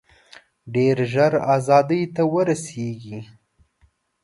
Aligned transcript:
ډېر 0.73 0.97
ژر 1.11 1.33
آزادۍ 1.55 2.01
ته 2.15 2.21
ورسیږي. 2.33 3.19